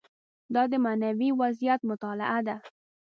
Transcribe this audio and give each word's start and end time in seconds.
دا 0.53 0.63
د 0.71 0.73
معنوي 0.85 1.29
وضعیت 1.41 1.81
مطالعه 1.89 2.39
ده. 2.47 2.55